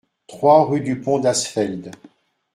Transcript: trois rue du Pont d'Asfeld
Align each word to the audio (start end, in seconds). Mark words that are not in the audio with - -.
trois 0.25 0.65
rue 0.65 0.81
du 0.81 0.99
Pont 0.99 1.19
d'Asfeld 1.19 1.91